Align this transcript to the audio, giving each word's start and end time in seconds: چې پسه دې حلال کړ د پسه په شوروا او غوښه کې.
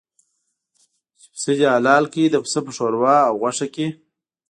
چې 1.21 1.27
پسه 1.33 1.51
دې 1.57 1.67
حلال 1.75 2.03
کړ 2.13 2.25
د 2.31 2.35
پسه 2.45 2.59
په 2.65 2.71
شوروا 2.77 3.17
او 3.29 3.33
غوښه 3.41 3.67
کې. 3.75 3.87